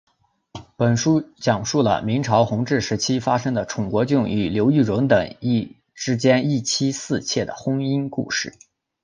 [0.77, 5.31] 本书讲述了明朝弘治时期发生的庞国俊与刘玉蓉等
[5.93, 8.55] 之间一妻四妾的婚姻故事。